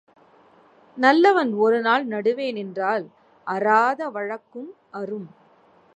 நல்லவன் 0.97 1.53
ஒரு 1.53 1.81
நாள் 1.81 2.05
நடுவே 2.05 2.51
நின்றால் 2.51 3.05
அறாத 3.47 4.09
வழக்கும் 4.09 4.71
அறும். 4.91 5.29